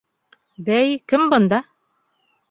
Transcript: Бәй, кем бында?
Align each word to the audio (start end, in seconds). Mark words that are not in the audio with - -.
Бәй, 0.69 0.95
кем 1.13 1.27
бында? 1.33 1.59